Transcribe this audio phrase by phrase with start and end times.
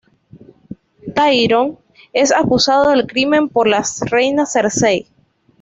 [1.13, 1.77] Tyrion
[2.11, 5.05] es acusado del crimen por la reina Cersei.